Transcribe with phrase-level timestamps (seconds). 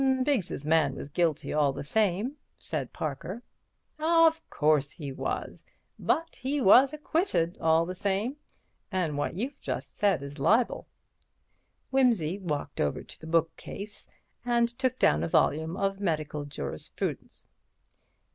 [0.23, 3.43] "Biggs's man was guilty all the same," said Parker.
[3.99, 5.63] "Of course he was.
[5.99, 8.37] But he was acquitted all the same,
[8.91, 10.87] an' what you've just said is libel."
[11.91, 14.07] Wimsey walked over to the bookshelf
[14.43, 17.45] and took down a volume of Medical Jurisprudence.